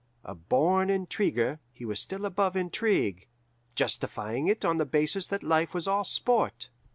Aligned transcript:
A 0.23 0.33
born 0.33 0.89
intriguer, 0.89 1.59
he 1.71 1.83
still 1.93 2.21
was 2.21 2.25
above 2.25 2.55
intrigue, 2.55 3.27
justifying 3.75 4.47
it 4.47 4.65
on 4.65 4.77
the 4.77 4.85
basis 4.87 5.27
that 5.27 5.43
life 5.43 5.75
was 5.75 5.87
all 5.87 6.03
sport. 6.05 6.69